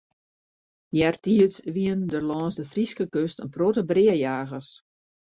[0.99, 4.69] Eartiids wienen der lâns de Fryske kust in protte breajagers.